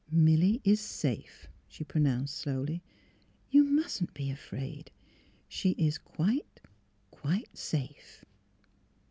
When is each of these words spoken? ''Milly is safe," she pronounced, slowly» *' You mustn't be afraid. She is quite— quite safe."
''Milly 0.27 0.61
is 0.63 0.79
safe," 0.79 1.47
she 1.67 1.83
pronounced, 1.83 2.35
slowly» 2.35 2.81
*' 3.17 3.49
You 3.51 3.63
mustn't 3.63 4.15
be 4.15 4.31
afraid. 4.31 4.89
She 5.47 5.75
is 5.77 5.99
quite— 5.99 6.59
quite 7.11 7.55
safe." 7.55 8.25